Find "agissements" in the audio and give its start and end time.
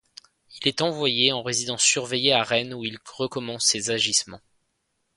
3.91-4.41